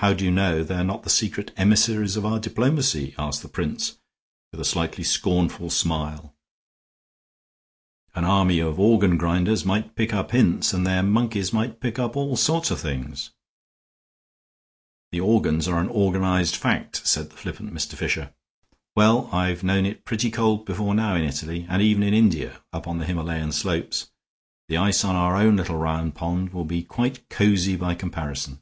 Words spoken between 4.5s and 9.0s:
with a slightly scornful smile. "An army of